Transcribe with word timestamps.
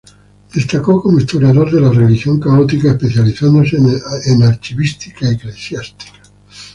Destacó 0.51 0.99
como 0.99 1.19
historiador 1.19 1.69
de 1.71 1.79
la 1.79 1.91
Religión 1.91 2.39
católica, 2.39 2.89
especializándose 2.89 3.77
en 3.77 4.41
archivística 4.41 5.29
eclesiástica. 5.29 6.11